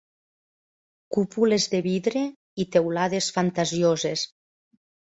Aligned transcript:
Cúpules 1.17 1.69
de 1.75 1.83
vidre 1.89 2.25
i 2.65 2.69
teulades 2.79 3.31
fantasioses 3.39 4.29